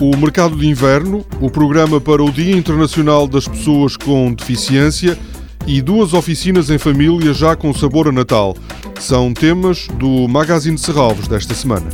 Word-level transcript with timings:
o 0.00 0.14
Mercado 0.16 0.56
de 0.56 0.66
Inverno, 0.66 1.24
o 1.40 1.50
programa 1.50 2.00
para 2.00 2.22
o 2.22 2.30
Dia 2.30 2.54
Internacional 2.54 3.26
das 3.26 3.48
Pessoas 3.48 3.96
com 3.96 4.32
Deficiência 4.32 5.18
e 5.66 5.80
duas 5.80 6.12
oficinas 6.12 6.68
em 6.68 6.76
família 6.76 7.32
já 7.32 7.56
com 7.56 7.72
sabor 7.72 8.08
a 8.08 8.12
Natal. 8.12 8.54
São 9.00 9.32
temas 9.32 9.88
do 9.88 10.28
Magazine 10.28 10.76
Serralves 10.76 11.26
desta 11.26 11.54
semana. 11.54 11.86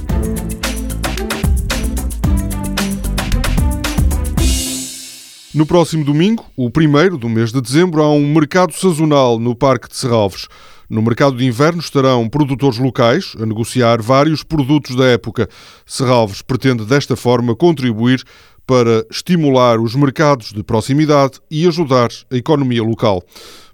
No 5.55 5.65
próximo 5.65 6.05
domingo, 6.05 6.45
o 6.57 6.71
primeiro 6.71 7.17
do 7.17 7.29
mês 7.29 7.53
de 7.53 7.61
dezembro, 7.61 8.03
há 8.03 8.11
um 8.11 8.27
mercado 8.33 8.73
sazonal 8.73 9.39
no 9.39 9.55
Parque 9.55 9.89
de 9.89 9.97
Serralves. 9.97 10.49
No 10.93 11.01
mercado 11.01 11.39
de 11.39 11.47
inverno 11.47 11.81
estarão 11.81 12.29
produtores 12.29 12.77
locais 12.77 13.33
a 13.41 13.47
negociar 13.47 14.03
vários 14.03 14.45
produtos 14.45 14.95
da 14.95 15.07
época. 15.07 15.49
Serralves 15.87 16.43
pretende 16.43 16.85
desta 16.85 17.17
forma 17.17 17.57
contribuir 17.57 18.23
para 18.67 19.03
estimular 19.11 19.81
os 19.81 19.95
mercados 19.95 20.53
de 20.53 20.63
proximidade 20.63 21.41
e 21.51 21.67
ajudar 21.67 22.11
a 22.31 22.37
economia 22.37 22.83
local. 22.83 23.23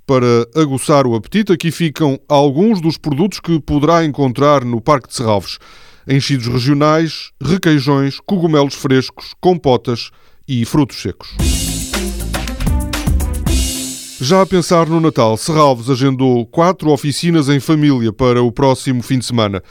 Para 0.06 0.46
aguçar 0.54 1.08
o 1.08 1.16
apetite, 1.16 1.52
aqui 1.52 1.72
ficam 1.72 2.20
alguns 2.28 2.80
dos 2.80 2.96
produtos 2.96 3.40
que 3.40 3.58
poderá 3.58 4.04
encontrar 4.04 4.64
no 4.64 4.80
Parque 4.80 5.08
de 5.08 5.16
Serralves. 5.16 5.58
Enchidos 6.06 6.46
regionais, 6.46 7.32
requeijões, 7.42 8.20
cogumelos 8.20 8.74
frescos, 8.74 9.34
compotas 9.40 10.12
e 10.46 10.64
frutos 10.64 11.02
secos. 11.02 11.36
Já 14.20 14.42
a 14.42 14.46
pensar 14.46 14.88
no 14.88 14.98
Natal, 14.98 15.36
Serralves 15.36 15.88
agendou 15.88 16.44
quatro 16.44 16.90
oficinas 16.90 17.48
em 17.48 17.60
família 17.60 18.12
para 18.12 18.42
o 18.42 18.50
próximo 18.50 19.00
fim 19.00 19.20
de 19.20 19.24
semana. 19.24 19.62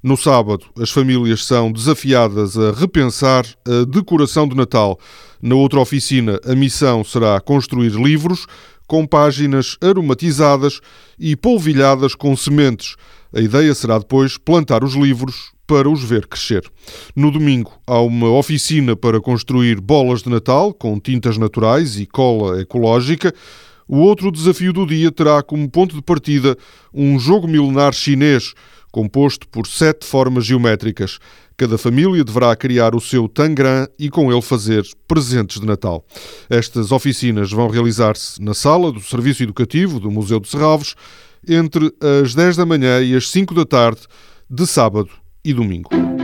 No 0.00 0.16
sábado, 0.16 0.64
as 0.80 0.90
famílias 0.90 1.44
são 1.44 1.72
desafiadas 1.72 2.56
a 2.56 2.70
repensar 2.70 3.44
a 3.66 3.84
decoração 3.84 4.46
de 4.46 4.54
Natal. 4.54 4.96
Na 5.42 5.56
outra 5.56 5.80
oficina, 5.80 6.38
a 6.46 6.54
missão 6.54 7.02
será 7.02 7.40
construir 7.40 7.94
livros 7.94 8.46
com 8.86 9.04
páginas 9.04 9.76
aromatizadas 9.80 10.80
e 11.18 11.34
polvilhadas 11.34 12.14
com 12.14 12.36
sementes. 12.36 12.94
A 13.34 13.40
ideia 13.40 13.74
será 13.74 13.98
depois 13.98 14.38
plantar 14.38 14.84
os 14.84 14.94
livros 14.94 15.50
para 15.66 15.90
os 15.90 16.04
ver 16.04 16.28
crescer. 16.28 16.62
No 17.16 17.32
domingo, 17.32 17.72
há 17.84 17.98
uma 17.98 18.30
oficina 18.30 18.94
para 18.94 19.20
construir 19.20 19.80
bolas 19.80 20.22
de 20.22 20.30
Natal 20.30 20.72
com 20.72 21.00
tintas 21.00 21.36
naturais 21.36 21.98
e 21.98 22.06
cola 22.06 22.60
ecológica. 22.60 23.34
O 23.88 23.98
outro 23.98 24.32
desafio 24.32 24.72
do 24.72 24.86
dia 24.86 25.12
terá 25.12 25.42
como 25.42 25.70
ponto 25.70 25.94
de 25.94 26.02
partida 26.02 26.56
um 26.92 27.18
jogo 27.18 27.46
milenar 27.46 27.92
chinês 27.92 28.52
composto 28.90 29.46
por 29.48 29.66
sete 29.66 30.06
formas 30.06 30.46
geométricas. 30.46 31.18
Cada 31.56 31.76
família 31.78 32.24
deverá 32.24 32.56
criar 32.56 32.94
o 32.94 33.00
seu 33.00 33.28
tangram 33.28 33.86
e 33.98 34.08
com 34.08 34.32
ele 34.32 34.42
fazer 34.42 34.84
presentes 35.06 35.60
de 35.60 35.66
Natal. 35.66 36.04
Estas 36.48 36.92
oficinas 36.92 37.50
vão 37.52 37.68
realizar-se 37.68 38.42
na 38.42 38.54
sala 38.54 38.90
do 38.90 39.00
Serviço 39.00 39.42
Educativo 39.42 40.00
do 40.00 40.10
Museu 40.10 40.40
de 40.40 40.48
Serralves 40.48 40.94
entre 41.46 41.92
as 42.22 42.34
10 42.34 42.56
da 42.56 42.66
manhã 42.66 43.00
e 43.02 43.14
as 43.14 43.30
5 43.30 43.54
da 43.54 43.64
tarde 43.64 44.00
de 44.48 44.66
sábado 44.66 45.10
e 45.44 45.52
domingo. 45.52 46.15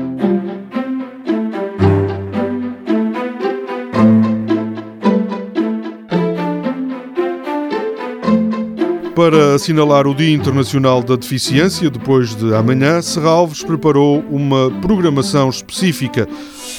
Para 9.15 9.57
assinalar 9.57 10.07
o 10.07 10.15
Dia 10.15 10.35
Internacional 10.35 11.03
da 11.03 11.17
Deficiência, 11.17 11.91
depois 11.91 12.35
de 12.35 12.55
amanhã, 12.55 13.03
Serralves 13.03 13.63
preparou 13.63 14.25
uma 14.31 14.71
programação 14.81 15.51
específica. 15.51 16.27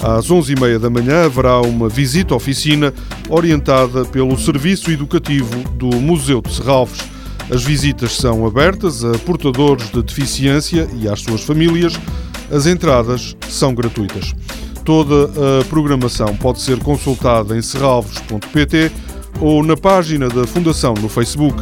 Às 0.01 0.29
11h30 0.29 0.79
da 0.79 0.89
manhã 0.89 1.25
haverá 1.25 1.61
uma 1.61 1.88
visita-oficina 1.88 2.91
orientada 3.29 4.03
pelo 4.05 4.35
Serviço 4.38 4.89
Educativo 4.89 5.63
do 5.75 5.88
Museu 5.88 6.41
de 6.41 6.55
Serralves. 6.55 7.01
As 7.51 7.63
visitas 7.63 8.13
são 8.13 8.47
abertas 8.47 9.05
a 9.05 9.11
portadores 9.19 9.91
de 9.91 10.01
deficiência 10.01 10.89
e 10.99 11.07
às 11.07 11.22
suas 11.22 11.43
famílias. 11.43 11.93
As 12.51 12.66
entradas 12.66 13.38
são 13.47 13.75
gratuitas. 13.75 14.33
Toda 14.83 15.29
a 15.61 15.66
programação 15.66 16.35
pode 16.38 16.61
ser 16.61 16.79
consultada 16.79 17.55
em 17.55 17.61
serralves.pt 17.61 18.91
ou 19.39 19.63
na 19.63 19.77
página 19.77 20.29
da 20.29 20.47
Fundação 20.47 20.95
no 20.95 21.07
Facebook. 21.07 21.61